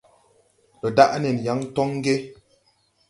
Ndo 0.77 0.87
daʼ 0.97 1.11
nen 1.21 1.37
yaŋ 1.45 1.59
toŋ 1.75 1.89
ge? 2.03 2.15